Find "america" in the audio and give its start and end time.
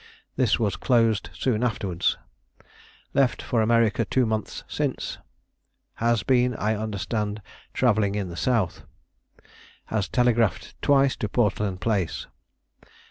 3.61-4.03